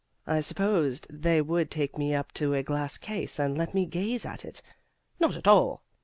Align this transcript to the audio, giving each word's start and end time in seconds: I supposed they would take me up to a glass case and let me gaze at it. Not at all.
I 0.25 0.39
supposed 0.39 1.05
they 1.11 1.43
would 1.43 1.69
take 1.69 1.95
me 1.95 2.11
up 2.15 2.31
to 2.31 2.55
a 2.55 2.63
glass 2.63 2.97
case 2.97 3.37
and 3.37 3.55
let 3.55 3.75
me 3.75 3.85
gaze 3.85 4.25
at 4.25 4.43
it. 4.43 4.63
Not 5.19 5.37
at 5.37 5.47
all. 5.47 5.83